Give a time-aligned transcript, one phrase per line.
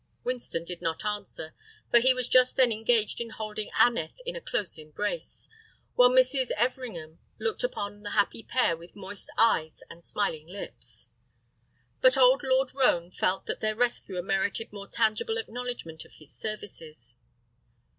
[0.23, 1.53] Winston did not answer,
[1.91, 5.47] for he was just then engaged in holding Aneth in a close embrace,
[5.93, 6.49] while Mrs.
[6.57, 11.09] Everingham looked upon the happy pair with moist eyes and smiling lips.
[12.01, 17.15] But old Lord Roane felt that their rescuer merited more tangible acknowledgment of his services.